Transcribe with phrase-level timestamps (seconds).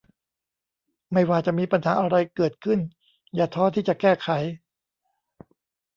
[1.11, 2.79] ไม่ว่าจะมีปัญหาอะไรเกิดขึ้น
[3.35, 4.29] อย่าท้อที่จะแก้ไข